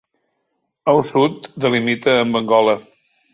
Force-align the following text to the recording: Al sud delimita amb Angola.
Al 0.93 1.01
sud 1.09 1.45
delimita 1.67 2.17
amb 2.23 2.41
Angola. 2.41 2.77